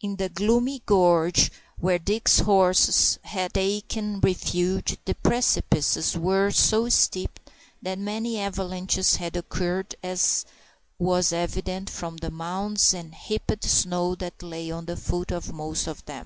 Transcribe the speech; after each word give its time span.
In 0.00 0.16
the 0.16 0.30
gloomy 0.30 0.80
gorge 0.86 1.52
where 1.78 1.98
Dick's 1.98 2.38
horse 2.38 3.18
had 3.22 3.52
taken 3.52 4.18
refuge 4.18 4.96
the 5.04 5.14
precipices 5.14 6.16
were 6.16 6.50
so 6.50 6.88
steep 6.88 7.38
that 7.82 7.98
many 7.98 8.40
avalanches 8.40 9.16
had 9.16 9.36
occurred, 9.36 9.94
as 10.02 10.46
was 10.98 11.34
evident 11.34 11.90
from 11.90 12.16
the 12.16 12.30
mounds 12.30 12.94
of 12.94 13.12
heaped 13.12 13.62
snow 13.62 14.14
that 14.14 14.42
lay 14.42 14.72
at 14.72 14.86
the 14.86 14.96
foot 14.96 15.30
of 15.30 15.52
most 15.52 15.86
of 15.86 16.02
them. 16.06 16.22